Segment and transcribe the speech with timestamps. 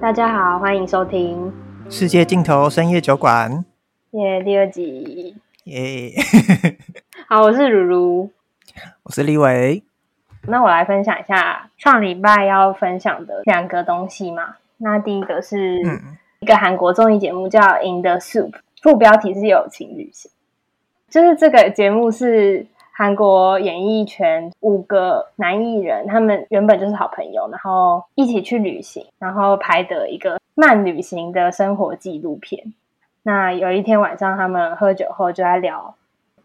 [0.00, 1.52] 大家好，欢迎收听
[1.90, 3.64] 《世界尽头深夜酒馆》
[4.18, 6.12] 耶、yeah, 第二集耶。
[6.12, 6.76] Yeah.
[7.28, 8.30] 好，我是如如，
[9.02, 9.82] 我是李伟。
[10.42, 14.56] 那我来分享一下上礼拜要分享的两个东西嘛。
[14.76, 15.80] 那第一个是
[16.38, 18.50] 一个韩国综艺节目叫《In the Soup》，
[18.82, 20.30] 副标题是友情旅行，
[21.08, 22.66] 就是这个节目是。
[22.98, 32.72] 韩国演艺圈五个男艺人，他们原本就是好朋友，然后一起去旅行，然后拍的一个慢旅行的生活纪录片。
[33.22, 35.94] 那有一天晚上，他们喝酒后就在聊，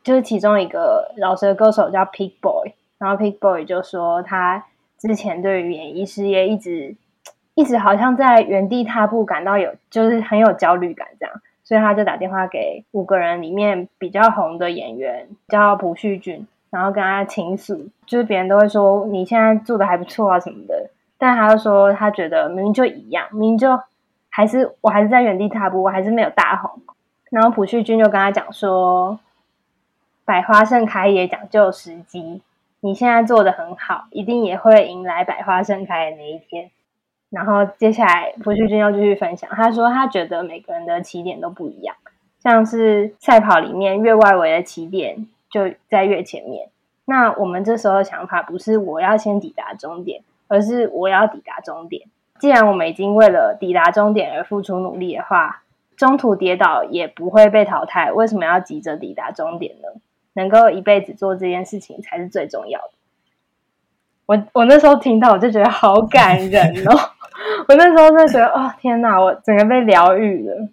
[0.04, 4.66] 就是其中一个饶舌歌手叫 Pig Boy，然后 Pig Boy 就说他
[4.98, 6.94] 之前对于演艺事业一直
[7.56, 11.34] 一直好像在原地踏步，感到有就是很有焦虑感这样。
[11.72, 23.80] 所以他就打电话给五个人里面比较红的演员，叫朴叙俊，然后跟他倾诉，就是别人都会说你现在做的还不错啊什么的，但他就说他觉得明明就一样，明明就
[24.30, 26.70] 还是我还是在原地踏步，我还是没有大红。
[27.30, 29.18] 然后朴叙俊就跟他讲说，
[30.26, 32.42] 百花盛开也讲究时机，
[32.82, 36.70] 你现在做的很好，一定也会迎来百花盛开的那一天。
[37.32, 39.50] 然后接下来，朴叙俊要继续分享。
[39.52, 41.96] 他说，他觉得每个人的起点都不一样，
[42.44, 46.68] 像是赛跑里面越外围的起点就在越前面。
[47.06, 52.08] 那我们这时候的想法不是我要先抵达终点，而是我要抵达终点。
[52.38, 55.64] 既然我们已经为了抵达终点而付出努力的话，
[55.96, 58.12] 中途跌倒也不会被淘汰。
[58.12, 59.88] 为什么要急着抵达终点呢？
[60.34, 62.90] 能够一辈子做这件事情才是最重要的。
[64.26, 67.12] 我我那时候听到，我就觉得好感人哦。
[67.68, 70.70] 我那时候就觉得，哦天哪，我整个被疗愈了。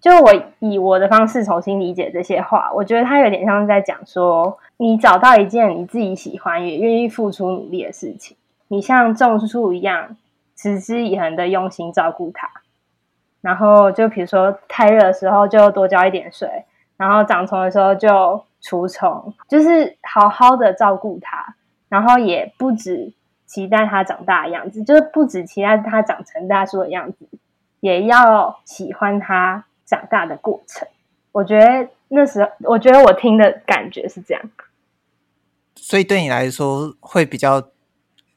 [0.00, 8.36] 就我以我的方式重新理解这些话，我觉得他有点像是在讲说，你找到一件你自己喜欢也愿意付出努力的事情，
[8.68, 10.16] 你像种树一样，
[10.56, 12.48] 持之以恒的用心照顾它。
[13.40, 16.64] 然后就比如说太热的时候就多浇一点水，
[16.96, 21.54] 然后长虫的时候就除虫，就是好好的照顾它。
[21.88, 23.12] 然后也不止
[23.52, 27.28] 期待他长大的样子，就是不止期待他长成大叔的样子，
[27.80, 30.88] 也要喜欢他长大的过程。
[31.32, 34.42] 我觉得那时候，我觉得我听的感觉是这样。
[35.76, 37.68] 所以对你来说，会比较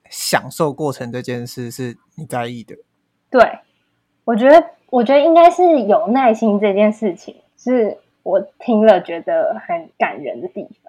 [0.10, 2.76] 享受过程这件事是你在意的。
[3.30, 3.60] 对，
[4.26, 10.85] 我觉得，我觉得应该是有耐心这件事情，是我听了觉得很感人的地方。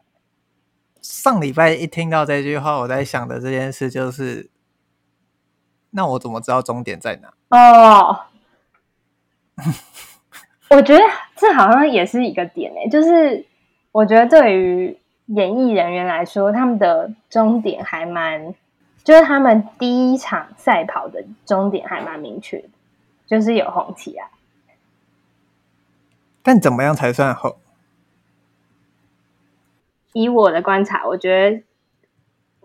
[1.09, 4.51] 上礼拜一听到这句话，我在想的这件事就是，
[5.91, 7.33] 那我怎么知道终点在哪？
[7.57, 8.23] 哦，
[10.71, 11.03] 我觉得
[11.37, 13.47] 这好像也是一个点诶，就是
[13.93, 18.53] 我觉得对于演艺人员来说，他们的终点还蛮，
[19.05, 22.69] 就是他们第一场赛跑的终点还蛮明确的，
[23.29, 24.29] 就是有红旗啊。
[26.43, 27.57] 但怎么样才算红？
[30.17, 31.63] 以我的观察，我觉得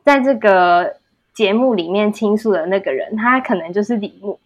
[0.06, 0.96] 在这个
[1.34, 4.40] 节目里面倾诉的那个人，他可能就是李牧，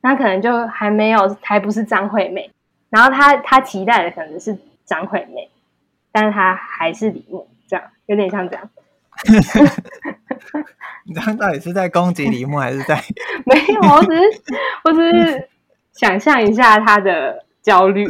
[0.00, 2.50] 他可能就还没有，还不是张惠妹，
[2.88, 4.56] 然后他他期待的可能是
[4.86, 5.50] 张惠妹，
[6.10, 8.70] 但是他还是李牧，这样有点像这样。
[11.04, 12.98] 你这样到底是在攻击李牧，还是在？
[13.44, 14.22] 没有，我只是
[14.84, 15.48] 我只是
[15.92, 18.06] 想象一下他的焦虑。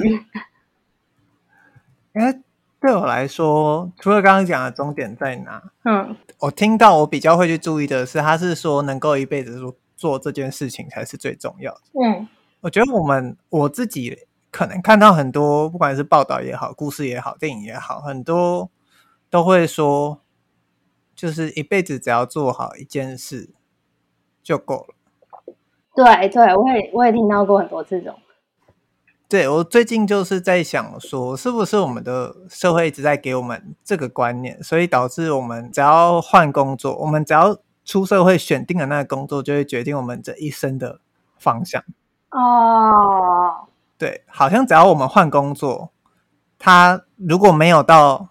[2.13, 2.41] 欸
[2.81, 11.81] 对我来说，除了刚刚讲的终点在哪，嗯，我听到我比较会去注意的是，他是说能够一辈子做做这件事情才是最重要的。
[12.01, 12.29] 嗯，
[12.61, 14.17] 我觉得我们我自己
[14.53, 18.71] 可能看到很多，不管是报道也好，故事也好，电影也好，很多
[19.29, 20.21] 都会说，
[21.17, 23.51] 就是一辈子只要做好一件事
[24.41, 25.55] 就够了。
[25.97, 28.15] 对对，我也我也听到过很多这种。
[29.29, 37.55] 对，我最近就是在想说，是不是我们的社会一直在给我们这个观念，所以导致我们只要换工作，我们只要
[37.85, 41.01] 出社会选定了那个工作，就会决定我们这一生的
[41.37, 41.85] 方向。
[42.31, 45.91] 哦，对，好像只要我们换工作，
[46.59, 48.29] 他如果没有到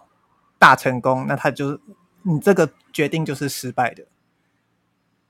[0.58, 1.78] 大成功，那他就
[2.22, 4.02] 你这个决定就是失败的。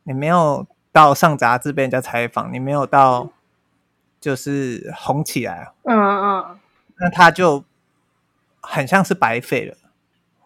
[0.05, 3.29] 你没有到上杂志被人家采访，你没有到。
[4.21, 6.59] 就是红起来，嗯嗯，
[6.97, 7.65] 那他就
[8.61, 9.77] 很像是白费了，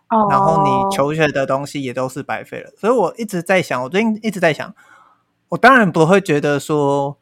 [0.08, 4.74] 哦，然后你求学的东西也都是白费了，所以我一直在想，我最近一直在想，
[5.48, 7.16] 我当然不会觉得说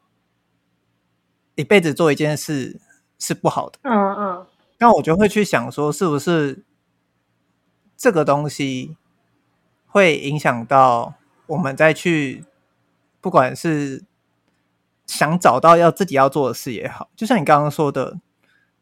[1.55, 2.81] 一辈子做一件事
[3.19, 4.46] 是不好的，嗯嗯，
[4.79, 6.64] 那我就会去想说，是不是
[7.96, 8.96] 这个东西
[9.87, 11.14] 会影响到
[11.46, 12.44] 我们再去，
[13.20, 14.05] 不管是
[15.10, 18.18] 想找到要自己要做的事也好，就像你刚刚说的，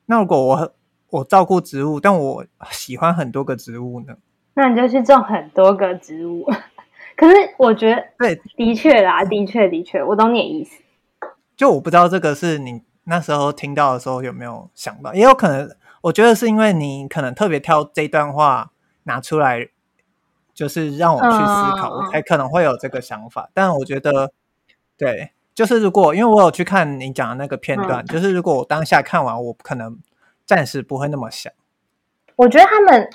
[0.04, 0.74] 那如果我
[1.08, 4.16] 我照顾植物，但我喜欢很多个植物呢？
[4.52, 6.44] 那你就去种很多个植物。
[7.16, 10.82] 可是我觉得，对，的确啦，的确的确，我懂你的意思。
[11.56, 18.70] 就我不知道这个是你那时候听到的时候有没有想到，也有可能，我觉得是因为你可能特别挑这段话
[19.04, 19.66] 拿出来，
[20.52, 23.48] 就是让我去思考，我才可能会有这个想法。
[23.54, 24.30] 但我觉得，
[24.98, 29.98] 对，就是如果因为我有去看你讲的那个片段，就是如果我当下看完，我可能
[30.46, 31.52] 暂时不会那么想。
[32.36, 33.10] 我觉得他们。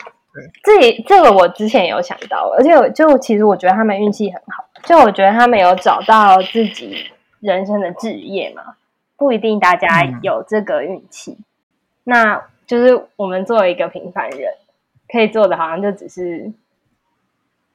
[0.62, 7.06] 这这个我之前有想到，而且就其实我觉得他们运气很好，就我觉得他们有找到自己
[7.40, 8.76] 人生的志业嘛，
[9.16, 11.34] 不一定大家有这个运气。
[11.34, 11.46] 嗯、
[12.04, 14.52] 那就是我们作为一个平凡人，
[15.08, 16.52] 可以做的好像就只是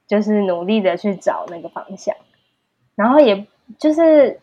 [0.05, 2.13] 就是努力的去找那个方向，
[2.93, 3.47] 然后也
[3.79, 4.39] 就是。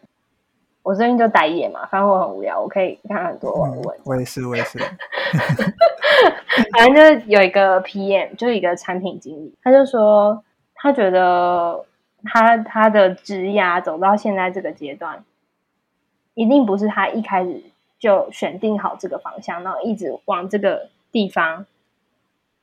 [0.86, 3.98] 我最近就待业嘛，反正我很无聊，我可以看很多网文。
[4.04, 4.78] 我也是，我也是。
[6.78, 10.44] 反正就是有一个 PM，就是一个产品经理，他就说
[10.76, 11.84] 他觉得
[12.22, 15.24] 他他的职涯走到现在这个阶段，
[16.34, 17.64] 一定不是他一开始
[17.98, 21.66] 就选定好这个方向，然后一直往这个地方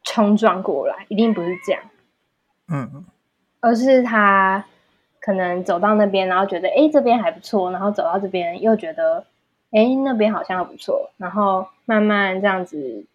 [0.06, 1.82] 冲撞过来，一定不是这样。
[2.72, 3.04] 嗯，
[3.60, 4.64] 而是他。
[5.26, 9.26] 可能走到那边，然后觉得哎，这边还不错，然后走到这边又觉得
[9.72, 13.06] 哎，那边好像不错，然后慢慢这样子，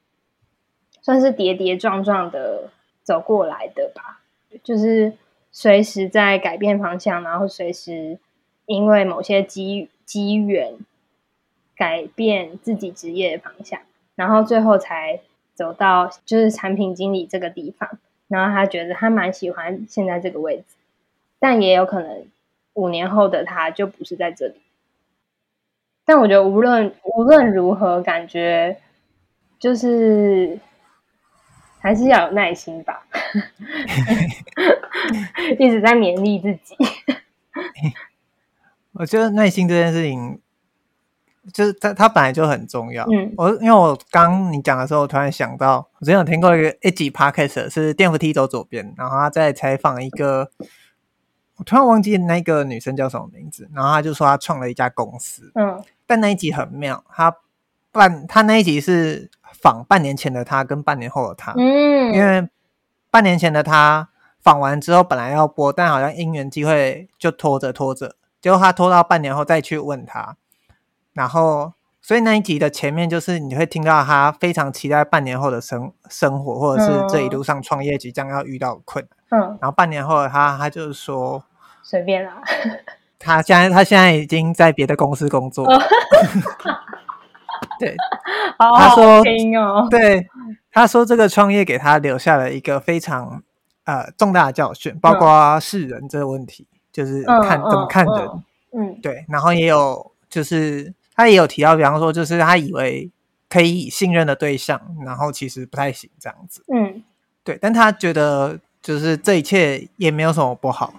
[1.02, 2.70] 算是跌跌撞撞的
[3.02, 4.22] 走过来的吧。
[4.64, 5.12] 就是
[5.52, 8.19] 随时在改变方向，然后随时
[8.64, 10.78] 因为某些机机缘
[11.76, 13.78] 改变自己职业的方向，
[14.14, 15.20] 然后最后才
[15.52, 17.99] 走到就是产品经理这个地方。
[18.28, 20.64] 然后他觉得他蛮喜欢现在这个位置。
[21.38, 22.26] 但也有可能，
[22.75, 24.55] 五年后的他就不是在这里。
[26.05, 28.79] 但我觉得无论无论如何，感觉
[29.58, 30.58] 就是
[31.81, 33.06] 还是要有耐心吧。
[35.58, 36.76] 一直在勉励自己。
[38.94, 40.40] 我觉得耐心这件事情，
[41.52, 43.05] 就是它它本来就很重要。
[43.05, 50.50] 嗯，我因为我刚你讲的时候，我突然想到，我之前有听过一个一集 podcast 是电扶梯走左边，然后他在采访一个。
[51.58, 57.34] 我突然忘记那个女生叫什么名字，然后她就说她创了一家公司，嗯，但那一集很妙，她
[57.90, 62.49] 半她那一集是仿半年前的她跟半年后的她，嗯，因为
[63.10, 64.08] 半年前的她
[64.40, 70.37] 访完之后本来要播，但好像因缘机会就拖着拖着，结果她拖到半年后再去问她，
[71.12, 79.19] 然后所以那一集的前面就是你会听到她非常期待半年后的生生活，或者是这一路上创业即将要遇到困难。
[79.31, 81.44] 嗯，然后半年后的他，他就是说
[81.88, 82.43] 随便啦。
[83.19, 85.67] 他现在他现在已经在别的公司工作。
[87.81, 87.96] 对，
[88.58, 89.88] 好好听哦。
[89.90, 90.26] 他说，对，
[90.70, 93.43] 他说这个创业给他留下了一个非常
[93.85, 98.29] 呃重大的教训，包括识人这个问题，嗯、就是看、嗯、怎么看人。
[98.73, 99.25] 嗯，嗯对。
[99.26, 103.11] 然后也有就是他也有提到，比方说就是他以为
[103.49, 106.62] 可以信任的对象，然后其实不太行这样子。
[106.70, 107.02] 嗯，
[107.43, 107.58] 对。
[107.58, 108.61] 但他觉得。
[108.81, 110.95] 就是这一切也没有什么不好，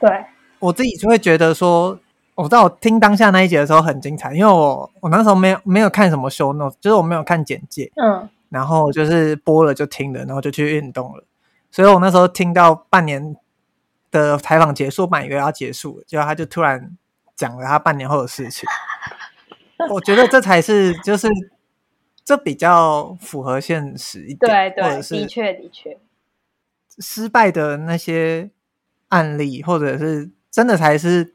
[0.00, 0.24] 对，
[0.58, 1.98] 我自己就会觉得说，
[2.34, 11.24] 我知道我听当下那一节的时候很精彩，因为我我那时候没有没有看什么 show notes，就是我没有看简介，嗯，然后就是播了就听了，然后就去运动了，
[11.70, 13.36] 所以我那时候听到半年
[14.10, 16.96] 的采访结束，半以为要结束了，结果他就突然
[17.34, 18.68] 讲了他半年后的事情，
[19.90, 21.28] 我觉得这才是就是
[22.24, 25.98] 这比较符合现实一点，对对，的确的确。
[27.00, 28.50] 失败的那些
[29.08, 31.34] 案例，或者是真的才是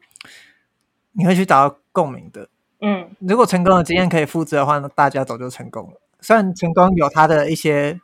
[1.12, 2.48] 你会去找到共鸣的。
[2.80, 6.00] 嗯，如果成功的经验可以复制的话，那大家早就成功了。
[6.20, 8.00] 虽然成功有它的一些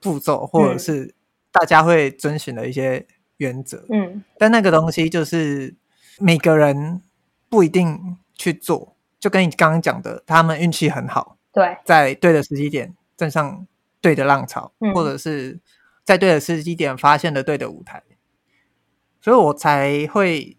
[0.00, 1.14] 步骤，或者是
[1.50, 3.06] 大家会遵循的一些
[3.38, 3.84] 原则。
[3.88, 5.74] 嗯，但那个东西就是
[6.18, 7.00] 每个人
[7.48, 13.66] 不一定去做，就跟你刚刚讲的，他们运气很好，对，在对的时机点站上
[14.00, 15.60] 对的浪潮，嗯，或者是。
[16.06, 18.00] 在对的时机点发现了对的舞台，
[19.26, 20.56] 所以我才会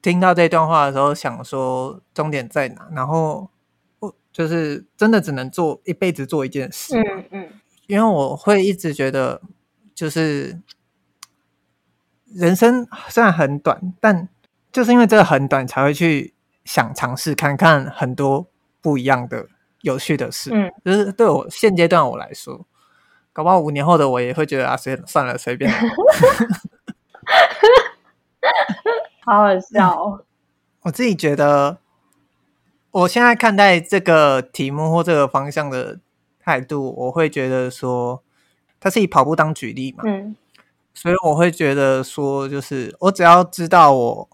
[0.00, 3.50] 听到这段话的时候想说终点在哪，然后
[3.98, 7.50] 我就是真的只能做一辈子做一件事，嗯嗯，
[7.88, 9.42] 因为我会一直觉得
[9.94, 10.58] 就是
[12.24, 14.30] 人生虽然很短，但
[14.72, 16.32] 就是因为这个很短，才会去
[16.64, 18.46] 想尝试看看很多
[18.80, 19.46] 不一样的
[19.82, 22.66] 有趣的事，嗯，就是对我现阶段我来说。
[23.32, 25.70] 搞不好五年后的我也会觉得啊，随算了，随便。
[29.30, 30.24] 好好笑哦。
[30.82, 31.78] 我自己觉得，
[32.90, 36.00] 我现在看待这个题目或这个方向的
[36.42, 38.22] 态度，我会觉得说，
[38.80, 40.34] 他是以跑步当举例嘛，嗯，
[40.94, 44.28] 所以我会觉得说，就是我只要知道我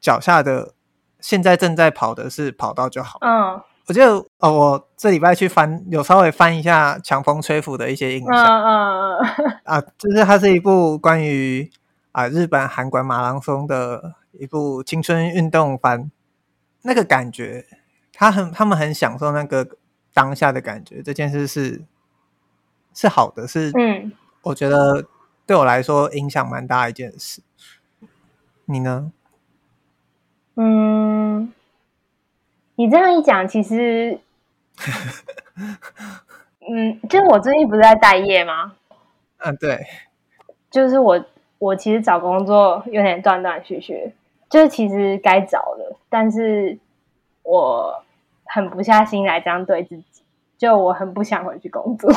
[0.00, 0.72] 脚下的
[1.20, 3.18] 现在正在跑的是跑道就好。
[3.22, 8.32] 嗯，我就哦，我这礼拜去翻，有稍微翻一下《强风吹拂》的一些印象。
[8.32, 11.68] 嗯嗯嗯，啊，就是它是一部关于
[12.16, 14.14] 啊日本韩馆马拉松的。
[14.38, 16.10] 一部青春运动番，
[16.82, 17.64] 那个感觉，
[18.12, 19.66] 他很，他们很享受那个
[20.12, 21.02] 当下的感觉。
[21.02, 21.82] 这件事是
[22.92, 25.06] 是好的，是嗯，我觉得
[25.46, 27.40] 对我来说影响蛮大一件事。
[28.66, 29.10] 你呢？
[30.56, 31.50] 嗯，
[32.74, 34.20] 你这样一讲，其实，
[36.70, 38.74] 嗯，就我最近不是在待业吗？
[39.38, 39.86] 嗯，对，
[40.70, 41.24] 就是我，
[41.58, 44.12] 我其实找工作有点断断续续。
[44.48, 46.78] 就是其实该找了，但是
[47.42, 48.04] 我
[48.44, 50.22] 狠不下心来这样对自己，
[50.56, 52.08] 就我很不想回去工作。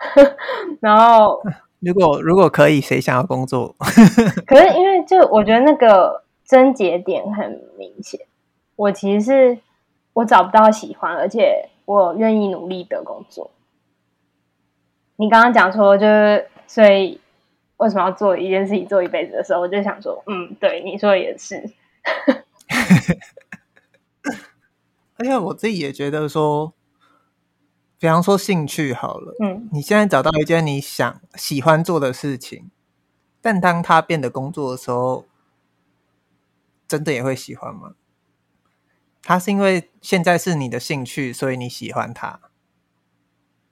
[0.80, 1.42] 然后，
[1.80, 3.74] 如果如果可以，谁想要工作？
[4.46, 8.20] 可是因为就我觉得那个症结点很明显，
[8.76, 9.58] 我其实是
[10.12, 13.50] 我找不到喜欢，而且我愿意努力的工作。
[15.16, 17.18] 你刚刚讲说，就是所以。
[17.78, 21.62] 为什么要做一件事情做一辈子的时候，我就想说，嗯，对，你说的也是。
[25.18, 26.72] 而且我自己也觉得说，
[27.98, 32.70] 比方说兴趣好了，嗯，你现在找到一件你想喜欢做的事情，
[33.42, 35.26] 但当它变得工作的时候，
[36.88, 37.94] 真的也会喜欢吗？
[39.22, 42.40] 它是因为现在是你的兴趣，所以你喜欢它，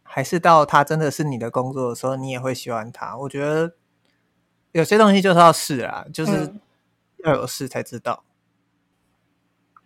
[0.02, 3.16] 还是到它真的是你的工作的时候，你也会喜欢它？
[3.16, 3.74] 我觉得。
[4.74, 6.52] 有些东西就是要试啊，就是
[7.18, 8.24] 要有试才知道。
[9.76, 9.80] 嗯，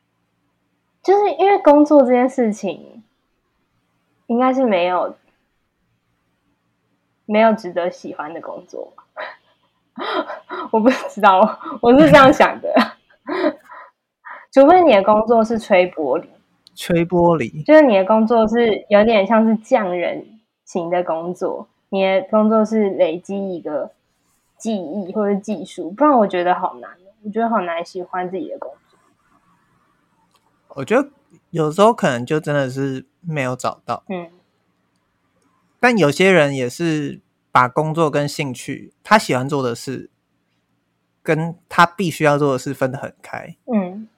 [1.02, 3.02] 就是因为工作这件事情，
[4.28, 5.14] 应该是没有
[7.26, 8.95] 没有值得喜欢的工作。
[10.73, 12.75] 我不知道，我是这样想的。
[14.50, 16.26] 除非你的工作是吹玻璃，
[16.75, 23.90] 吹玻璃，就是你的工作是有点像是匠人型的工作，你的工作是累积一个。
[24.59, 26.91] 技艺或者技术，不然我觉得好难。
[27.25, 28.99] 我觉得好难喜欢自己的工作。
[30.69, 31.09] 我觉得
[31.50, 34.05] 有时候可能就真的是没有找到。
[34.09, 34.31] 嗯。
[35.81, 40.11] 但有些人也是把工作跟兴趣，他喜欢做的事，
[41.23, 43.57] 跟他必须要做的事分得很开。
[43.67, 44.09] 嗯。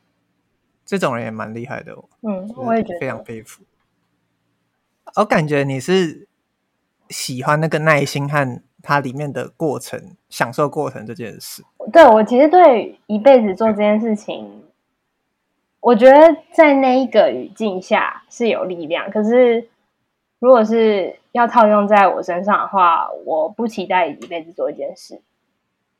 [0.84, 2.04] 这种人也蛮厉害的哦。
[2.22, 3.62] 嗯，我也觉得非常佩服。
[5.16, 6.28] 我感觉你是
[7.10, 8.62] 喜欢那个耐心和。
[8.82, 11.62] 它里面的过程，享受过程这件事。
[11.92, 14.62] 对，我其实对一辈子做这件事情，
[15.80, 19.10] 我觉得在那一个语境下是有力量。
[19.10, 19.68] 可是，
[20.38, 25.20] 如果是要套用在我身上的话，我不期待一辈子做一件事。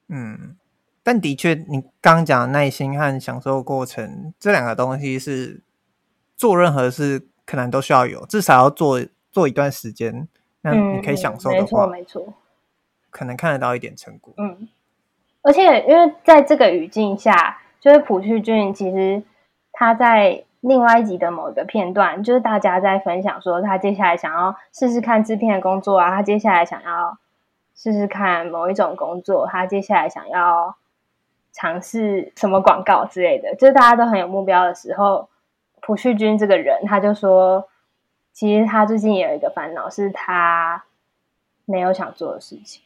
[0.09, 0.57] 嗯，
[1.03, 5.63] 但的确，你刚刚讲的耐心和享受过程这两个东西是
[6.35, 8.99] 做任何事可能都需要有，至少要做
[9.31, 10.27] 做一段时间，
[10.63, 12.35] 那你可以享受的话，嗯，没错，没错。
[13.11, 14.69] 可能看得到一点成果，嗯，
[15.43, 19.23] 而且因为在这个语境下，就是朴叙俊，其实
[19.73, 27.19] 他在另外一集的某一个片段，就是大家在分享说，他接下来想要试试看制片的工作啊，他接下来想要
[27.75, 30.77] 试试看某一种工作，他接下来想要
[31.53, 35.29] 尝试什么广告之类的，就是大家都很有目标的时候，
[35.81, 37.67] 朴叙俊这个人他就说，
[38.33, 40.85] 其实他最近也有一个烦恼，是他
[41.65, 42.83] 没有想做的事情。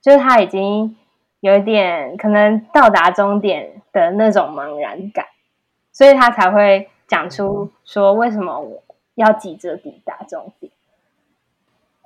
[0.00, 0.96] 就是他已经
[1.40, 5.26] 有一点可能到达终点的那种茫然感，
[5.90, 8.82] 所以他才会讲出说，为什么我
[9.14, 10.70] 要急着抵达终点。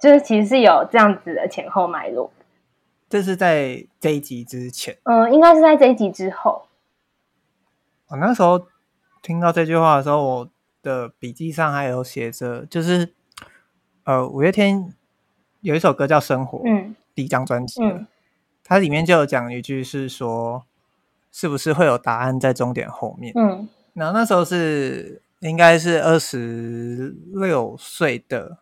[0.00, 2.32] 就是其实是有这样子的前后脉络。
[3.10, 6.62] 这是在这一集之前，嗯，应该是在这一集之后。
[8.08, 8.66] 我那时候
[9.20, 10.48] 听到这句话的时候，我
[10.82, 13.14] 的笔记上还有写着，就是
[14.04, 14.92] 呃，五月天
[15.60, 16.94] 有一首歌叫《生活》，嗯。
[17.12, 18.06] 第一张专辑，嗯，
[18.62, 20.64] 它里面就有讲一句是说，
[21.32, 23.32] 是不是会有答案在终点后面？
[23.36, 28.58] 嗯，然后那时候是应该是二十六岁的，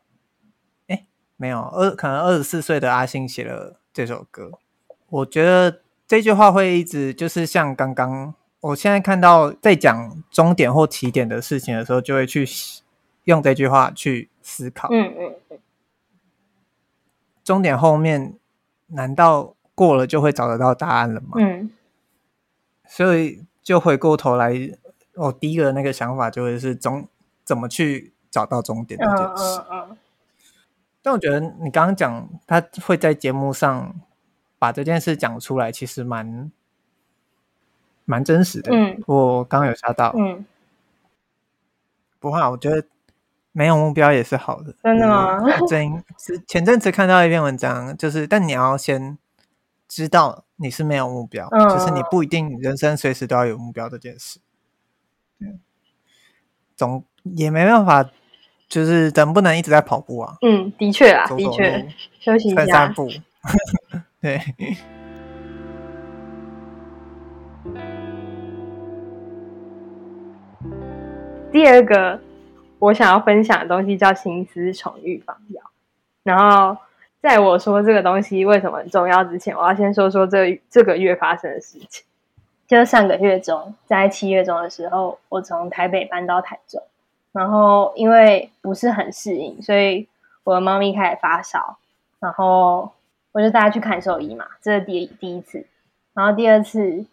[0.89, 1.07] 哎，
[1.37, 4.51] 没有二，可能二十四岁的阿信写了这首歌。
[5.11, 12.47] 我觉得这句话会一直就是像刚刚，我现在看到在讲终点或起点的事情的时候，就会去
[13.25, 14.89] 用这句话去思考。
[14.91, 15.59] 嗯嗯嗯。
[17.45, 18.35] 终点后面，
[18.89, 21.37] 难道过了就会找得到答案了吗？
[21.37, 21.71] 嗯，
[22.87, 24.53] 所以就回过头来，
[25.15, 27.07] 我第一个那个想法就会是终
[27.45, 29.45] 怎么去找到终点这件事。
[29.45, 29.97] 嗯嗯嗯。
[31.01, 33.95] 但我觉得你刚刚讲他会在节目上
[34.59, 36.51] 把这件事讲出来，其实蛮
[38.09, 38.73] 蛮真实的。
[38.73, 40.15] 嗯，我刚刚有吓到。
[40.17, 40.47] 嗯，
[42.19, 42.83] 不怕，我觉得
[43.53, 44.75] 没有目标也是好的。
[44.83, 45.39] 真的吗？
[45.69, 49.19] 真是前阵子看到一篇文章，就是但你要先
[49.87, 54.41] 知道你是没有目标，嗯、就是你不一定人生随时都要有目标这件事。
[55.41, 55.61] 嗯，
[56.75, 58.11] 总也没办法。
[58.69, 60.37] 就是人不能一直在跑步啊。
[60.43, 61.89] 嗯，的确啊，走走的确，
[62.21, 63.09] 休息一下，散散步。
[64.21, 64.39] 对。
[71.51, 72.21] 第二个
[72.79, 75.63] 我想要分享的东西叫心丝虫预防药。
[76.23, 76.77] 然后
[77.21, 82.05] 在我说这个东西为什么很重要之前，我要先说说这这个月发生的事情。
[82.67, 86.83] 就是上个月中，在七月中的时候，我从台北搬到台中。
[87.33, 90.07] 然后因为不是很适应，所以
[90.45, 91.79] 我的猫咪开始发烧，
[92.21, 92.93] 然后
[93.33, 95.65] 我就带它去看兽医嘛，这是第第一次。
[96.13, 97.07] 然后第二次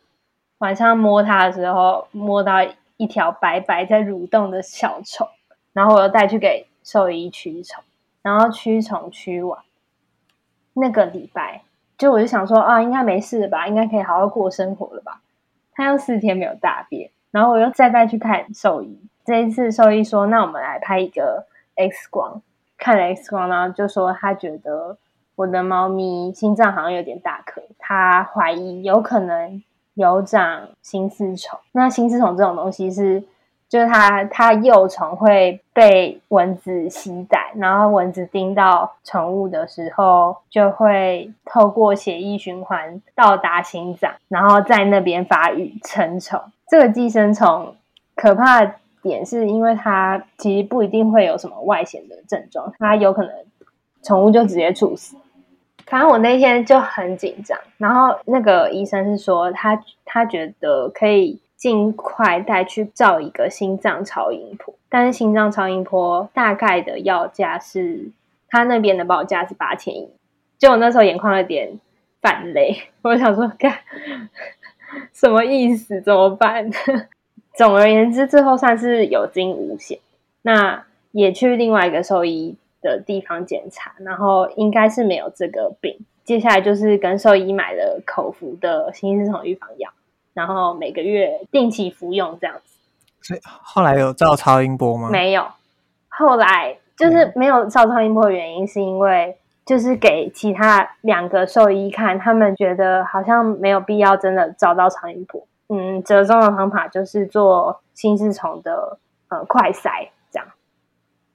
[0.57, 2.65] 晚上摸它的时候，摸到
[2.97, 5.27] 一条白白在蠕动的小虫，
[5.73, 7.83] 然后我又带去给兽医驱虫，
[8.21, 9.59] 然后驱虫驱完
[10.73, 11.63] 那个礼拜，
[11.97, 15.21] 就我就想说啊，应该没事了吧，应该可以好好过生活了吧。
[15.73, 18.97] 它又四天没有大便，然后我又再带去看兽医。
[19.25, 22.41] 这一次兽医说，那我们来拍一个 X 光，
[22.77, 24.97] 看了 X 光呢，就说他觉得
[25.35, 29.61] 我的猫咪心脏好像有点大颗，他怀疑有可能
[29.95, 31.59] 有长心丝虫。
[31.71, 33.23] 那心丝虫这种东西是，
[33.67, 46.39] 就是它它幼虫会被蚊子吸载，然后蚊子叮到宠物的时候，就会透过血液循环到达心脏，然后在那边发育成虫。
[46.69, 47.75] 这个寄生虫
[48.15, 48.75] 可怕。
[49.05, 53.31] 点是因为它其实不一定会有什么外显的症状，它有可能
[54.01, 55.15] 宠物就直接猝死。
[55.85, 68.09] 反正我那天就很紧张，然后那个医生是说他他觉得可以尽快带去照一个心脏超音波，但是心脏超音波大概的要价是
[68.49, 70.09] 他那边的报价是八千一，
[70.57, 71.79] 就我那时候眼眶有点
[72.21, 73.79] 泛泪， 我想说，干
[75.13, 76.01] 什么意思？
[76.01, 76.69] 怎么办？
[77.55, 79.99] 总而言之，最后算是有惊无险。
[80.41, 85.97] 那也去另外一个兽医的地方检查，然后应该是没有这个病。
[86.23, 89.89] 接下来就是跟兽医买了口服的新丝虫预防药，
[90.33, 92.77] 然后每个月定期服用这样子。
[93.21, 95.09] 所以后来有照超音波吗？
[95.11, 95.47] 没有。
[96.07, 105.45] 后来就是没有照超音波的原因，是因为就是给其他两个兽医看，他们觉得好像没有必要真的照到超音波。
[105.67, 110.47] 嗯，折中的方法就是做心丝虫的呃快筛，这样。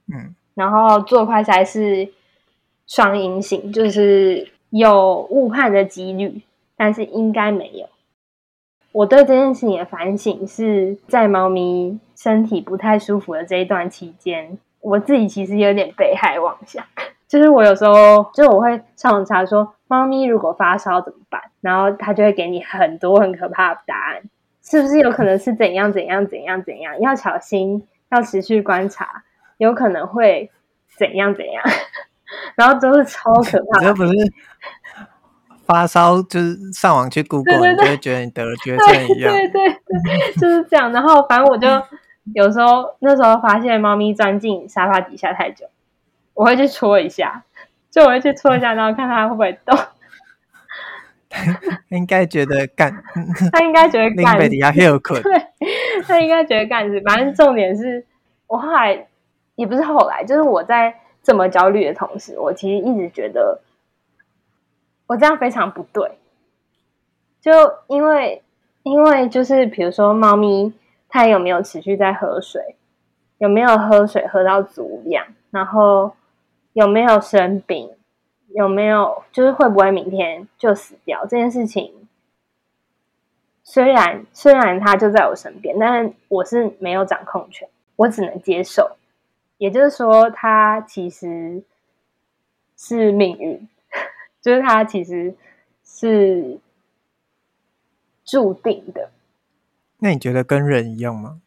[0.07, 2.11] 嗯，然后做快筛是
[2.87, 6.41] 双阴性，就是有误判的几率，
[6.75, 7.87] 但是应该没有。
[8.91, 16.83] 我对这件事情的反省是在猫咪身体不太舒服的这一段期间，我自己其实有点被害妄想。
[17.29, 21.41] 就是我有时候，就是我会上网查说，猫咪如果发烧怎么办？
[21.61, 24.23] 然后它就会给你很多很可怕的答案，
[24.61, 26.99] 是不是有可能是怎样怎样怎样怎样？
[26.99, 29.23] 要小心，要持续观察，
[29.61, 30.49] 有可能会
[30.97, 31.63] 怎样怎样？
[32.55, 33.85] 然后都是超可怕的。
[33.85, 34.13] 这不是
[35.67, 39.31] 发烧，就是上网去 Google，对对对，你就会觉得你得了绝症一样。
[39.31, 40.91] 对对对，对，就是这样。
[40.91, 41.67] 然后反正我就
[42.33, 45.67] 有时候那时候发现猫咪钻进沙发底下太久。
[46.33, 47.43] 我会去戳一下，
[47.91, 49.77] 就我会去戳一下，然后看它会不会动。
[51.89, 52.91] 应该觉得干，
[53.53, 54.37] 他应该觉得干。
[54.39, 54.51] 对，
[56.07, 56.89] 他应该觉得干。
[57.05, 58.05] 反正重点是
[58.47, 59.07] 我后来
[59.55, 63.61] 也不是后来，就是我在这么焦虑的同时，我其实一直觉得
[65.07, 66.11] 我这样非常不对。
[67.41, 67.51] 就
[67.87, 68.41] 因为，
[68.83, 70.73] 因为就是比如说，猫咪
[71.09, 72.75] 它有没有持续在喝水，
[73.37, 76.13] 有没有喝水喝到足量，然后。
[76.73, 77.91] 有没有生病？
[78.55, 81.25] 有没有就是会不会明天就死掉？
[81.25, 82.07] 这件事情
[83.61, 88.95] 虽然虽然他就在我身边，但是我是没有掌控权，我只能接受。
[89.61, 91.61] 也就是说，它其实
[92.75, 93.69] 是命运，
[94.41, 95.35] 就是它其实
[95.85, 96.57] 是
[98.25, 99.11] 注定的。
[99.99, 101.41] 那你觉得跟人一样吗？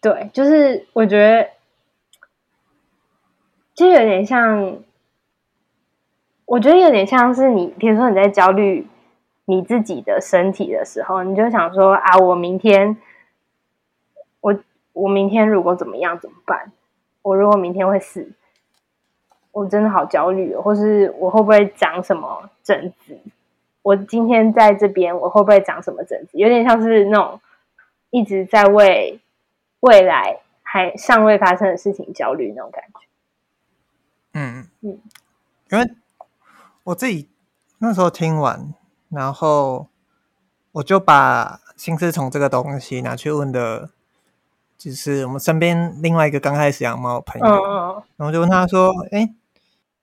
[0.00, 1.50] 对，就是我觉得。
[3.72, 4.78] 就有点像，
[6.46, 8.88] 我觉得有点像是你，比如说你在焦虑
[9.44, 12.96] 你自己的身体的时候，你就想说啊，我明天，
[14.96, 16.72] 我我明天如果怎么样怎么办？
[17.22, 18.32] 我如果明天会死，
[19.52, 23.18] 我真的好焦虑哦，或是我会不会长什么疹子？
[23.82, 26.38] 我今天在这边，我会不会长什么疹子？
[26.38, 27.40] 有点像是那种
[28.10, 29.20] 一直在为
[29.80, 33.00] 未来还尚未发生的事情焦虑那种感觉。
[34.32, 35.00] 嗯嗯，
[35.70, 35.94] 因为
[36.84, 37.28] 我自己
[37.78, 38.74] 那时候听完，
[39.08, 39.88] 然后
[40.72, 43.90] 我就把心思从这个东西拿去问的，
[44.86, 49.34] 就是我们身边另外一个刚开始养猫的朋友，嗯、然后就问他说：“哎，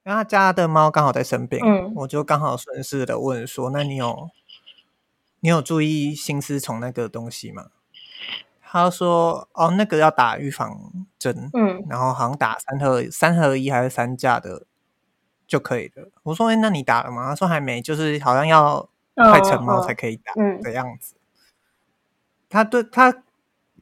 [0.03, 4.29] 他家的猫刚好在生病，嗯、我就刚好顺势的问说：那你有
[5.39, 7.67] 你有注意心丝虫那个东西吗？”
[8.59, 10.77] 他说：“哦，那个要打预防
[11.17, 14.65] 针，嗯，然后好像打三合三合一还是三价的
[15.47, 21.15] 就可以了。”我说：“哎，那你打了吗？”他说：“还没，就是好像要快成猫才可以打的样子。”
[22.51, 23.23] 他对他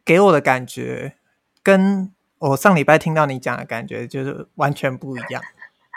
[0.06, 1.16] 给我的感觉，
[1.62, 5.42] 跟我上礼拜听到你讲的感觉就是完全不一样。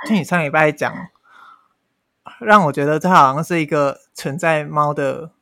[0.07, 0.93] 听你上礼拜讲，
[2.40, 5.33] 让我觉得这好像是一个存在猫的。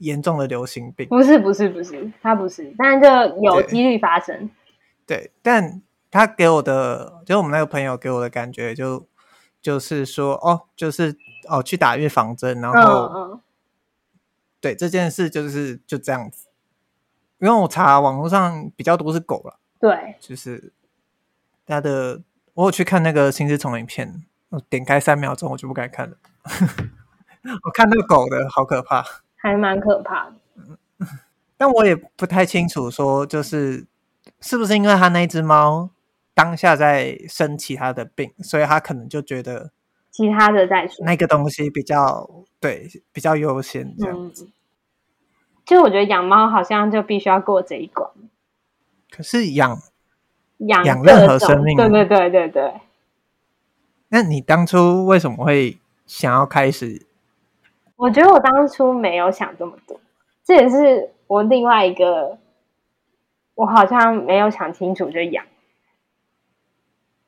[0.00, 1.06] 严重的流行病？
[1.08, 4.48] 不是不是不是，它不是，但是就有几率发生。
[5.06, 9.06] 对，对，但他给我的，就我们那个朋友给我的感觉就，就
[9.60, 11.14] 就是说，哦，就是
[11.50, 13.40] 哦，去打预防针，然后，嗯嗯
[14.58, 16.46] 对这件事就是就这样子。
[17.40, 20.72] 因为我查网络上比较多是狗了，对，就是
[21.66, 22.20] 它的，
[22.54, 26.16] 我有去看那个心丝虫影片，我点开三秒钟我就不敢看了，
[27.64, 29.04] 我看那个狗的好可怕。
[29.42, 30.36] 还蛮可怕的，
[31.56, 33.86] 但我也不太清楚，说就是
[34.40, 35.88] 是不是因为他那只猫
[36.34, 39.72] 当下在生其他的病，所以他可能就觉得
[40.10, 42.28] 其他的在说那个东西比较
[42.60, 44.50] 对，比较优先这样子。
[45.70, 48.10] 就我觉得养猫好像就必须要过这一关，
[49.08, 49.78] 可是养
[50.58, 52.72] 养养任何生命，对对对对对。
[54.08, 57.06] 那你当初为什么会想要开始？
[57.94, 60.00] 我觉得我当初没有想这么多，
[60.42, 62.36] 这也是我另外一个，
[63.54, 65.44] 我好像没有想清楚就养，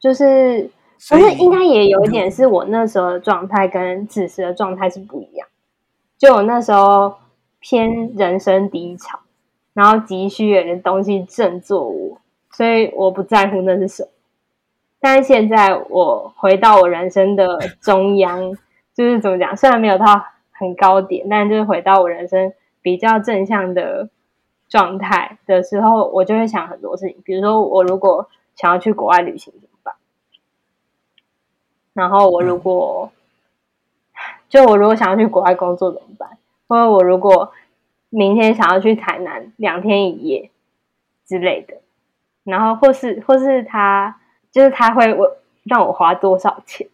[0.00, 0.68] 就是，
[1.08, 5.46] 不是应该也有一点是我那时候的状态跟此时的状态是不一样，
[6.18, 7.14] 就我那时候
[7.62, 9.20] 偏人生低潮，
[9.72, 12.18] 然后急需有点东西振作我，
[12.50, 14.08] 所以我不在乎那是什么，
[15.00, 18.54] 但是现在我回到我人生的中央，
[18.92, 20.26] 就是怎么讲，虽然没有到。
[20.54, 24.10] 很高点，但就是回到我人生比较正向的
[24.68, 27.16] 状态的时候，我就会想很多事情。
[27.24, 29.96] 比如说，我如果想要去国外旅行怎么办？
[31.94, 33.10] 然后我如果、
[34.12, 36.38] 嗯、就我如果想要去国外工作怎么办？
[36.72, 37.52] 或者我如果
[38.08, 40.50] 明天想要去台南两天一夜
[41.26, 41.82] 之类的，
[42.44, 44.18] 然后或是或是他
[44.50, 46.88] 就是他会我让我花多少钱？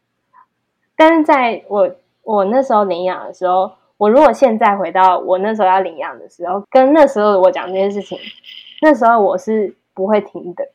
[0.94, 1.96] 但是在我。
[2.24, 8.18] 我那时候领养的时候，我如果现在回到我那时候要领养的时候，跟那时候我讲这件事情，
[8.82, 10.68] 那时候我是不会听的，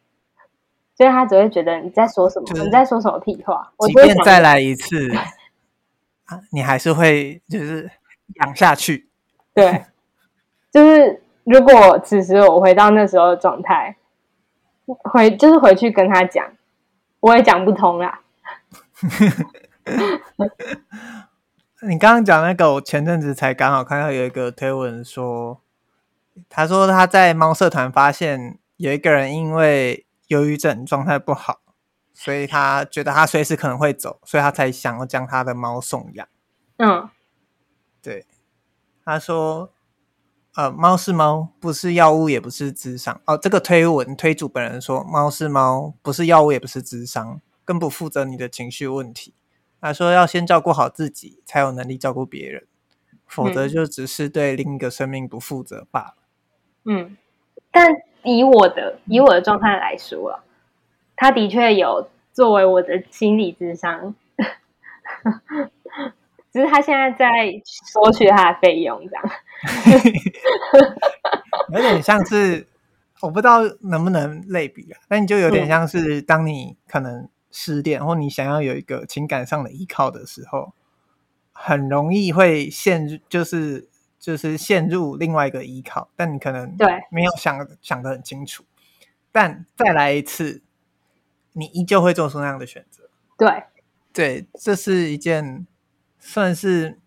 [0.95, 3.71] 所以他只会觉得你在说什么，就是、你在说什么屁话。
[3.85, 5.11] 即便再来一次，
[6.51, 7.87] 你还是会就是
[8.35, 9.09] 养下去。
[9.53, 9.85] 对，
[10.71, 13.97] 就是如果此时我回到那时候的状态，
[14.85, 16.51] 回就是回去跟他讲，
[17.19, 18.21] 我也讲不通啦。
[21.81, 25.59] 你刚刚讲那个，我前阵子才刚好看到有一个推文说，
[26.47, 31.59] 他说他在猫社团发现有一个人因为忧郁症状态不好，
[32.13, 36.25] 所以他觉得他随时可能会走，所以他才想要将他的猫送养。
[36.77, 37.09] 嗯，
[38.03, 38.25] 对，
[39.05, 39.71] 他说，
[40.55, 43.21] 呃，猫是猫，不是药物，也不是智商。
[43.25, 49.33] 哦，这个推文推主本人说，猫是猫，不是药物，也不是智商，更不负责你的情绪问题。
[49.79, 52.67] 他说：“要先照顾好自己，才有能力照顾别人，
[53.25, 56.15] 否则就只是对另一个生命不负责罢了。”
[56.85, 57.17] 嗯，
[57.71, 57.91] 但
[58.23, 60.43] 以我的以我的状态来说啊，
[61.15, 64.15] 他的确有作为我的心理智商，
[66.53, 67.27] 只是他现在在
[67.91, 69.23] 索取他的费用，这样
[71.73, 72.65] 有点像是
[73.19, 77.27] 我不知道能不能类比啊，但你就有点像是当你可能。
[77.55, 80.73] 失恋，或你想要有一个情感上的依靠的时候，
[81.51, 83.87] 很容易会陷入，就是
[84.19, 88.63] 就是陷入另外一个依靠，但你可能对没有想想得很清楚，
[89.31, 90.63] 但再来一次，
[91.51, 93.07] 你依旧会做出那样的选择。
[93.37, 93.65] 对，
[94.11, 95.67] 对，这是一件
[96.25, 96.97] 算是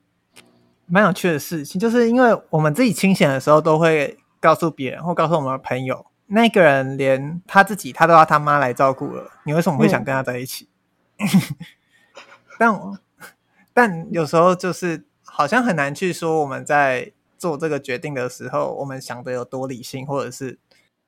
[0.85, 10.69] 蛮有趣的事情，就是因为我们自己清闲的时候，都会告诉别人或告诉我们的朋友，那个人连他自己他都要他妈来照顾了，你为什么会想跟他在一起？
[11.19, 11.27] 嗯、
[12.59, 12.99] 但
[13.73, 20.59] 但有时候就是好像很难去说我们在做这个决定的时候，我们想的有多理性，或者是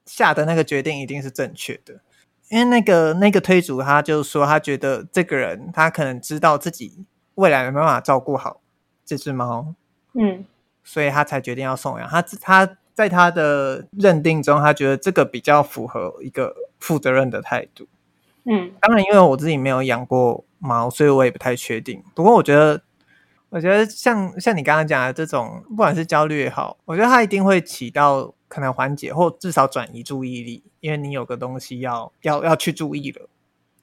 [0.06, 2.00] 下的那个决定一定是正确的。
[2.48, 7.04] 因为那个那个推主他就说，他觉得这个人他可能知道自己
[7.38, 8.60] 未来没办法照顾好。
[9.04, 9.74] 这只猫，
[10.12, 10.44] 嗯，
[10.84, 12.06] 所以他才决定要送养。
[12.06, 17.88] 他他在他的认定中，他觉得这个比较符合一个负责任的态度。
[18.44, 22.04] 嗯，当然，因为我自己没有养过猫，所以我也不太确定。
[22.14, 22.82] 不过，我觉得，
[23.48, 33.26] 我觉得像像你刚刚讲的这种，不管是焦虑也好，我觉得它一定会起到可能缓解或至少转移注意力，因为你有个东西要要要去注意了。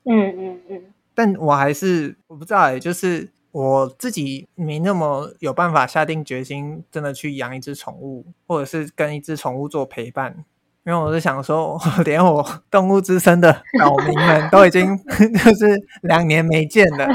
[0.03, 0.83] 嗯嗯嗯。
[1.15, 3.33] 但我还是我不知道哎，就是。
[3.55, 10.43] 我自己没那么有办法下定决心，真的去养一只宠物，或者是跟一只宠物做陪伴，
[10.83, 17.07] 因为我是想说， 连我动物之森的岛民们都已经 就是两年没见了，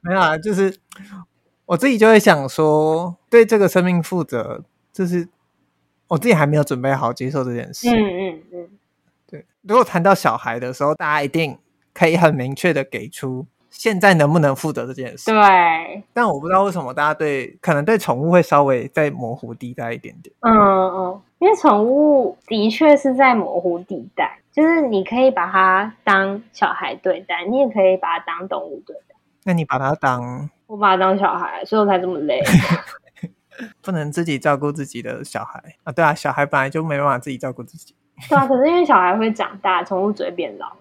[0.00, 0.76] 没有啊，就是
[1.66, 5.28] 我自己就会想说，对这个生命负责，就是
[6.08, 7.88] 我自己还没有准备好接受这件事。
[7.88, 8.68] 嗯嗯嗯，
[9.28, 9.46] 对。
[9.62, 11.56] 如果谈到小孩的时候，大家一定
[11.94, 13.46] 可以很明确的给出。
[13.78, 15.30] 现在能不能负责这件事？
[15.30, 20.34] 对，但我不知道为什么大家对可能对宠物会稍微再模糊地带一点点。
[20.40, 29.14] 嗯嗯，因为宠物的确是在模糊地带，就是你可以把它当小孩对待，你也可以把它当动物对待。
[29.44, 30.48] 那你把它当？
[30.66, 32.42] 我把它当小孩，所以我才这么累。
[33.80, 35.92] 不能自己照顾自己的小孩啊？
[35.92, 37.94] 对啊，小孩本来就没办法自己照顾自己。
[38.28, 40.72] 对啊，可是因为小孩会长大，宠物只会变老。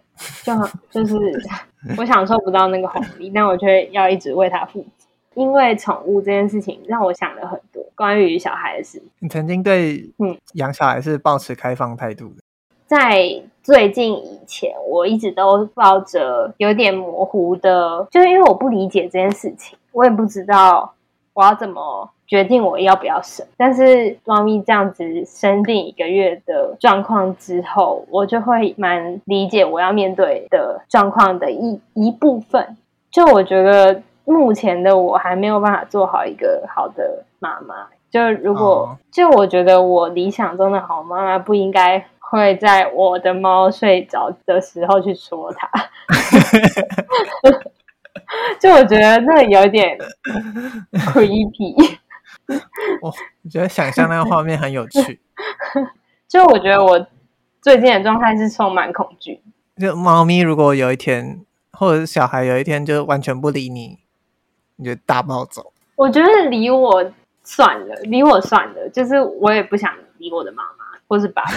[0.43, 0.54] 就
[0.89, 1.15] 就是
[1.97, 5.06] 我享受不到那个红利，但我却要一直为他负责。
[5.34, 9.04] 因为宠物这件事情让我想了很多关于小孩的事。
[9.19, 12.36] 你曾经对嗯养小孩是抱持开放态度的？
[12.88, 20.93] 在最近以前，我一直都抱着有点模糊的，就是因为我不理解这件事情，我也不知道
[21.34, 22.10] 我要怎么。
[22.28, 32.76] 决定我要不要生，但是猫咪这样子生病一个月的状况之后，我就会蛮理解我要面对的状况的一一部分。
[33.12, 37.88] 就我觉得目前的我还没有办法做好一个好的妈妈。
[38.10, 45.70] 就如果、哦、就我觉得我理想中的好妈妈不应该会在我的猫睡着的时候去戳它。
[48.60, 49.98] 就我觉得那有点
[50.92, 51.98] creepy。
[53.02, 53.10] 我
[53.44, 55.20] 我觉得想象那个画面很有趣。
[56.28, 57.08] 就我觉得我
[57.62, 59.42] 最近的状态是充满恐惧。
[59.78, 64.00] 就猫咪如果有一天，或者是小孩有一天就完全不理你，
[64.78, 65.74] 你就大暴走。
[65.96, 67.12] 我觉得理我
[67.44, 71.52] 算了，理我算了，就是我也不想理我的妈妈或是爸爸，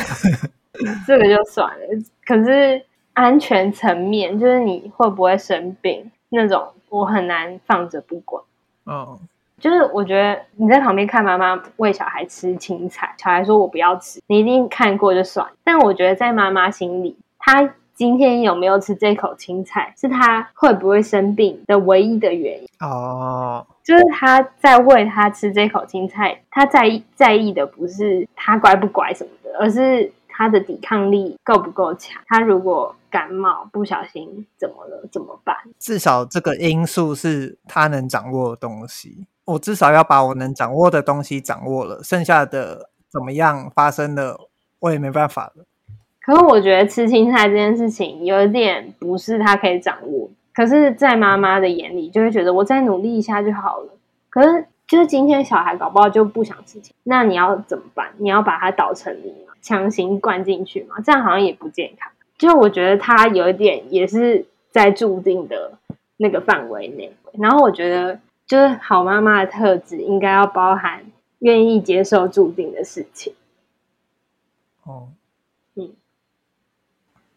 [1.06, 1.86] 这个就算了。
[2.24, 8.42] 可是安全层面，就是你会不会生病那种，我很难放着不管。
[8.84, 9.18] 哦。
[9.60, 15.46] 就是我觉得你在旁边看妈妈喂小孩吃青菜，小孩说我不要吃，你一定看过就算。
[15.64, 22.68] 但我觉得在妈妈心里，她今天有没有吃这口青菜，是她会不会生病的唯一的原因。
[22.80, 32.22] 哦，就是她在喂他吃这口青菜，她在意在意的不是他乖不乖什么的，而是他的抵抗力够不够强。
[32.28, 35.56] 他如果感冒不小心怎么了怎么办？
[35.80, 39.26] 至少这个因素是他能掌握的东西。
[39.48, 44.38] 我至少要把我能掌握的东西掌握了，剩下的怎么样发生的，
[44.80, 45.64] 我也没办法了。
[46.20, 53.88] 可是我觉得吃青菜这件事情有点不是他可以掌握，可是，在妈妈的眼里就会觉得我再努力一下就好了。
[54.28, 58.08] 可是，就是今天小孩搞不好就不想吃青菜，那你要怎么办？
[58.18, 59.54] 你要把它捣成泥吗？
[59.62, 60.96] 强行灌进去吗？
[61.02, 62.12] 这样好像也不健康。
[62.36, 65.72] 就我觉得他有一点也是在注定的
[66.18, 68.20] 那个范围内，然后我觉得。
[68.48, 71.04] 就是好妈妈的特质，应该要包含
[71.40, 73.34] 愿意接受注定的事情。
[74.84, 75.08] 哦，
[75.74, 75.90] 嗯，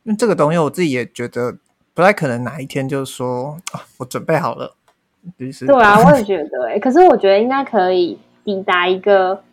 [0.04, 1.58] 那这个东西我自己也觉得
[1.94, 4.74] 不太可能，哪一天就说啊，我准备好了。
[5.38, 9.44] 就是对啊， 我也觉得哎、欸，可是我觉得应该可以抵达一个，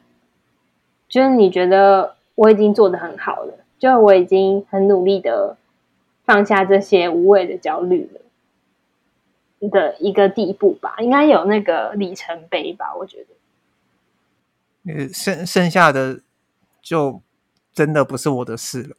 [1.08, 5.56] 就是你觉得我已经做得很好了，就我已经很努力的
[6.24, 8.17] 放下这些无谓的焦虑了。
[9.70, 14.94] 的一个地步吧，应该有那个里程碑吧，我觉得。
[14.94, 16.20] 呃，剩剩下的
[16.80, 17.20] 就
[17.72, 18.96] 真的不是我的事了。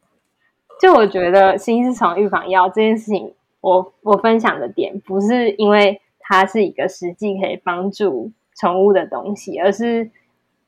[0.80, 10.12] 就我觉得新丝虫预防药这件事情，我我分享的点不是因为它是一个实际可以帮助宠物的东西，而是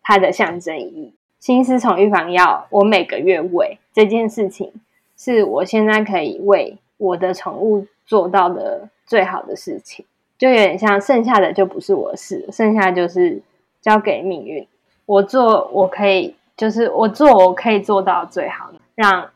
[0.02, 1.14] 它的象征意义。
[1.40, 4.72] 心丝虫预防药，我每个月喂这件事情，
[5.18, 10.06] 是我现在可以为我的宠物做到的最好的事情。
[10.38, 13.42] 就有点像剩下的就不是我的事，剩下就是
[13.80, 14.68] 交给命运。
[15.06, 19.30] 我做我可以，就是我做我可以做到最好，让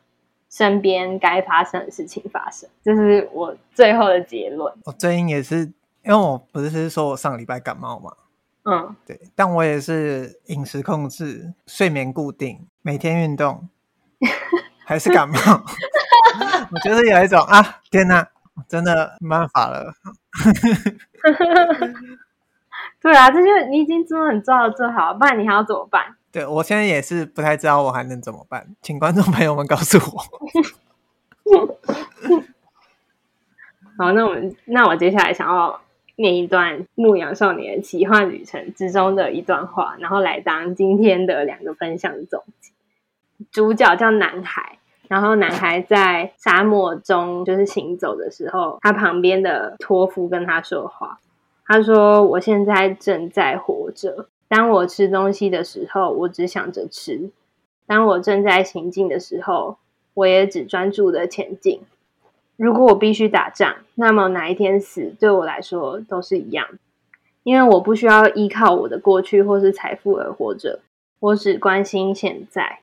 [0.50, 4.70] 身边该发生的事情发生，这是我最后的结论。
[4.84, 5.60] 我最近也是，
[6.04, 8.12] 因为我不是说我上礼拜感冒嘛，
[8.64, 13.66] 嗯，对，但我也是饮食控制、睡眠固定、每天运动，
[14.84, 15.36] 还是感冒。
[16.72, 18.28] 我觉得有一种啊，天哪！
[18.68, 19.92] 真的没办法了，
[23.00, 26.16] 对啊，这就你已经做很做到最好，不然你还要怎么办？
[26.32, 30.22] 对，我现在也是不太知道我还能怎么办，请观众朋友们告诉我。
[33.98, 35.80] 好，那我们那我接下来想要
[36.16, 42.72] 念一段《牧羊少年奇幻旅程》之中的一段话，然后来当今天的两个分享的总结。
[43.52, 44.78] 主角叫男孩。
[45.08, 51.18] 然后男孩在沙漠中就是行走的时候，他旁边的托夫跟他说话。
[51.68, 54.28] 他说：“我现在正在活着。
[54.46, 57.30] 当我吃东西的时候，我只想着吃；
[57.88, 59.76] 当我正在行进的时候，
[60.14, 61.80] 我也只专注的前进。
[62.56, 66.68] 如果我必须打仗，那么哪一天死对我来说都是一样，
[67.42, 70.78] 因为我不需要依靠我的过去或是财富而活着，
[71.18, 72.78] 我只关心现在。”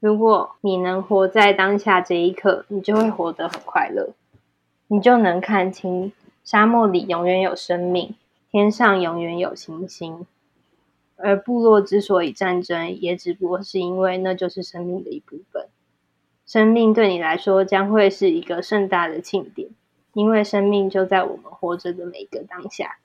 [0.00, 4.10] 如果你能活在当下这一刻，你就会活得很快乐，
[4.86, 6.12] 你就能看清
[6.44, 8.14] 沙漠里永远有生命，
[8.50, 10.24] 天上永远有星星，
[11.16, 15.66] 而部落之所以战争，也只不过是因为那就是生命的一部分。
[16.46, 19.68] 生命对你来说将会是一个盛大的庆典，
[20.12, 22.98] 因为生命就在我们活着的每一个当下。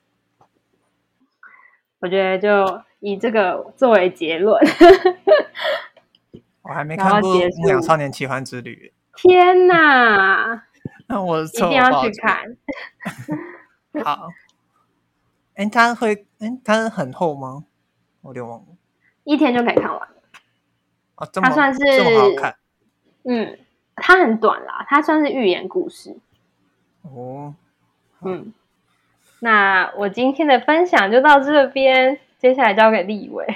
[1.98, 4.62] 我觉得就以这个作为结论。
[6.64, 8.92] 我还没看过《牧羊少年奇幻之旅》。
[9.22, 10.64] 天哪！
[11.06, 12.56] 那我一定要去看。
[14.02, 14.28] 好。
[15.54, 16.26] 哎、欸，它会？
[16.40, 17.64] 哎、欸，它很厚吗？
[18.22, 18.66] 我有点忘了。
[19.24, 20.08] 一天就可以看完。
[21.16, 22.56] 哦，这么它算是这么好看。
[23.24, 23.58] 嗯，
[23.96, 26.16] 它很短啦，它算是寓言故事。
[27.02, 27.54] 哦。
[28.22, 28.52] 嗯。
[29.40, 33.46] 那我今天的分享就到这边，接下来交给立伟。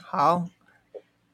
[0.00, 0.44] 好。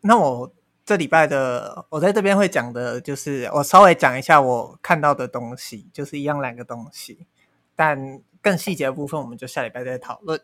[0.01, 0.51] 那我。
[0.91, 7.29] 这礼拜的我在这边会讲的，就是我稍微讲一下我看到的东西，就是一样两个东西，
[7.77, 10.41] 但更细节的部分我们就下礼拜再讨论。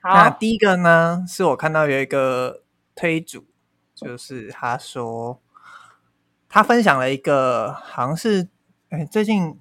[0.00, 2.62] 好，那第一个呢，是我看到有一个
[2.94, 3.46] 推主，
[3.92, 5.40] 就是他说
[6.48, 8.46] 他分享了一个好像是
[8.90, 9.58] 哎最近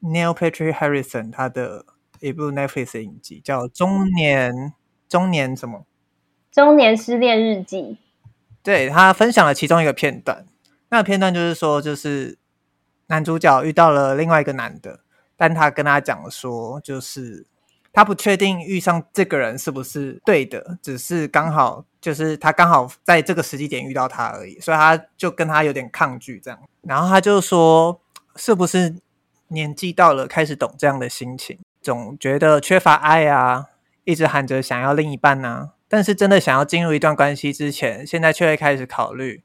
[0.00, 1.84] Neil Patrick Harrison 他的
[2.20, 4.74] 一部 Netflix 影集，叫《中年
[5.08, 5.80] 中年什么》
[6.54, 7.98] 中年失恋日记。
[8.62, 10.46] 对，他分享了其中一个片段，
[10.90, 12.38] 那个片段就是说，就是
[13.08, 15.00] 男主角遇到了另外一个男的，
[15.36, 17.44] 但他跟他讲说，就是
[17.92, 26.58] 他不确定遇上这个人是不是对的，只是刚好就是他刚好在这个时机点遇到他而已，所以他就跟他有点抗拒这样。
[26.82, 28.00] 然后他就说，
[28.36, 28.94] 是不是
[29.48, 33.66] 年纪到了开始懂这样的心情，总觉得缺乏爱啊，
[34.04, 35.70] 一直喊着想要另一半啊。
[35.92, 39.44] 但是真的想要进入一段关系之前，现在却会开始考虑，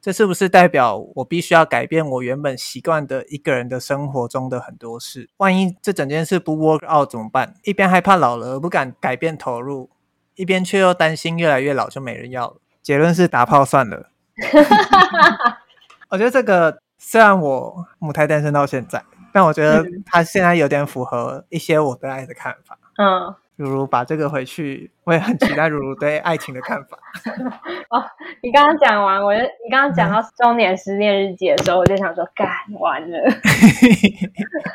[0.00, 5.28] 这是不是代表我必须要改变我原本习惯的一个人的生活中的很多事？
[5.36, 7.56] 万一这整件事不 work out 怎么办？
[7.64, 9.90] 一边害怕老了而不敢改变投入，
[10.34, 12.56] 一边却又担心越来越老就没人要了。
[12.80, 14.08] 结论是打炮算了。
[16.08, 22.78] 我觉得这个虽然我母胎单身到现在，但我觉得他现在有点符合一些我对爱的看法。
[22.96, 23.34] 嗯。
[23.56, 26.98] 如如把这个回去，我也很期待如如对爱情的看法。
[27.88, 28.04] 哦，
[28.42, 32.48] 你刚刚讲完，我就你刚刚讲到中年失恋日记的时候，我就想说，干
[32.78, 33.18] 完了。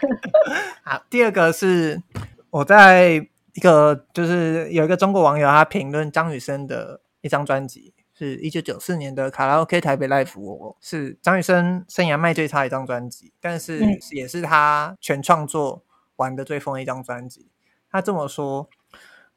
[0.83, 2.01] 好，第二个是
[2.49, 3.23] 我在
[3.53, 13.79] 一个就是有一个中国网友他评论张雨生的一张专辑，是一九九四年的卡拉 OK 台北 Live，我是张雨生生涯卖最差一张专辑，但是
[14.11, 15.83] 也是他全创作
[16.15, 17.50] 玩的最疯的一张专辑。
[17.91, 18.69] 他这么说：“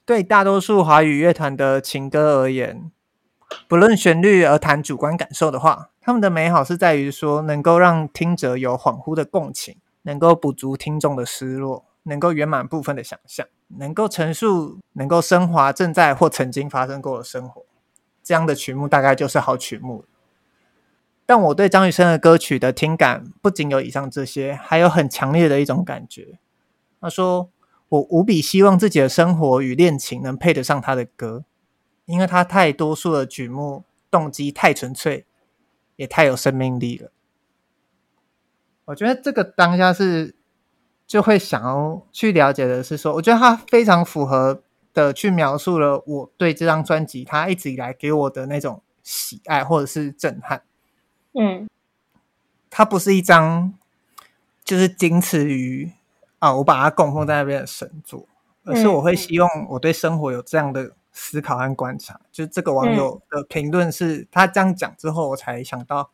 [0.07, 2.93] 对大多数华语乐团的情歌而言，
[3.67, 13.45] 不论旋律而谈主观感受的话，他们的美好是在于说，能够让听者有恍惚的共情，能够补足听众的失落，能够圆满部分的想象，
[13.77, 17.65] 能够陈述，能够升华正在或曾经发生过的生活。
[18.23, 20.05] 这样的曲目大概就是好曲目。
[21.27, 26.39] 但我对张雨生的歌曲的听感，不仅有以上这些，还有很强烈的一种感觉。
[27.01, 27.51] 他说。”
[27.89, 31.45] 我无比希望自己的生活与恋情能配得上他的歌，
[32.07, 35.27] 因为他太多数的曲目动机太纯粹，
[35.97, 37.11] 也太有生命力了。
[38.87, 40.35] 我觉得这个当下是
[41.07, 44.63] 就会想要去了解的是说，我觉得他非常符合
[44.93, 50.63] 的去描述了我对这张专辑他一直以来给我的那种喜爱或者是震撼。
[51.33, 51.69] 嗯，
[52.71, 53.75] 它不是一张
[54.63, 55.93] 就是仅此于
[56.45, 58.29] 啊，我把它供奉在那边的神座，
[58.67, 62.13] 而是我会希望我对生活有这样的思考和观察。
[62.17, 66.11] 嗯、就这个网友的评论是他这样讲之后，我才想到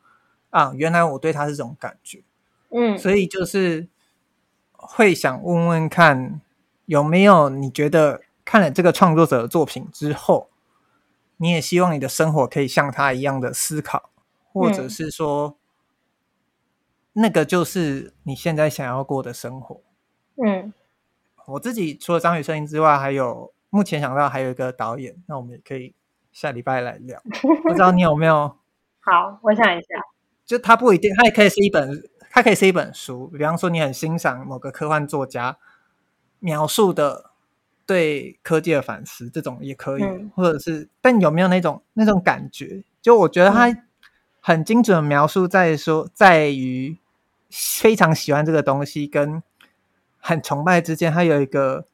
[0.50, 2.22] 啊，原来我对他是这种感觉。
[2.68, 3.88] 嗯，所以就是
[4.70, 6.40] 会想问问看，
[6.86, 10.48] 有没有你觉得看了这个创作者的作品之后，
[11.38, 14.10] 你也希望你的生活可以像他一样的思考？
[14.52, 15.56] 或者是说，
[17.14, 19.80] 嗯，那个就是你现在想要过的生活。
[20.44, 20.72] 嗯，
[21.46, 25.94] 我自己除了张雨生之外，还有目前想到还有一个导演，那我们也可以
[26.32, 27.20] 下礼拜来聊。
[27.62, 28.56] 不知道你有没有？
[29.00, 29.86] 好，我想一下。
[30.44, 33.28] 就他不一定，他也可以是一本，他可以是一本书。
[33.28, 35.58] 比方说，你很欣赏某个科幻作家
[36.38, 37.30] 描述的
[37.86, 40.02] 对科技的反思，这种也可以。
[40.02, 42.82] 嗯，或者是，但有没有那种那种感觉？
[43.00, 43.68] 就我觉得他。
[43.68, 43.82] 嗯
[44.42, 46.96] 很精准的描述，在说在于
[47.50, 49.42] 非常喜欢这个东西跟
[50.20, 51.86] 很崇拜之间，它有一个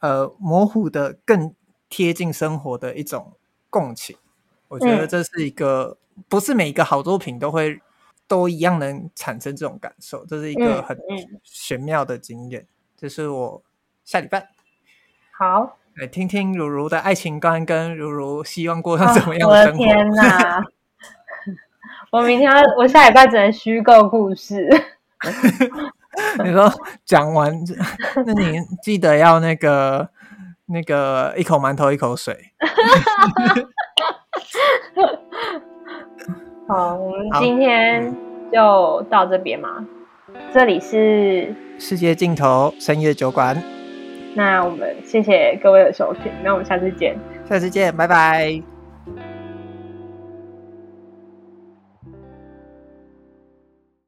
[0.00, 1.54] 呃模糊的更
[1.88, 3.34] 贴近生活的一种
[3.68, 4.16] 共情。
[4.68, 7.80] 我觉得这是一个、嗯、不是每一个好作品都会
[8.26, 10.98] 都一样能产生这种感受，这是一个很
[11.42, 12.66] 玄妙的经验。
[12.96, 13.62] 这是我
[14.04, 14.48] 下礼拜
[15.36, 19.84] 好来听听如如的爱情观，跟如如希望过上怎么样的生活。
[19.84, 20.64] 哦、天哪！
[22.10, 24.68] 我明天，我下礼拜只能虚构故事。
[26.44, 26.70] 你说
[27.04, 27.52] 讲完，
[28.26, 30.08] 那你记得要那个
[30.66, 32.36] 那个一口馒头一口水。
[36.68, 38.14] 好，我们今天
[38.52, 39.86] 就到这边嘛。
[40.52, 43.62] 这里是世界尽头深夜酒馆。
[44.34, 47.16] 那我们谢谢各位的收听，那我们下次见。
[47.48, 48.73] 下次见，拜拜。